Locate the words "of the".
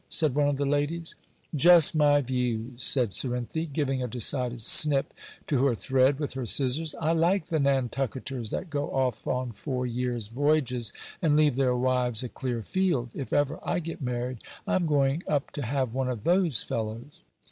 0.47-0.65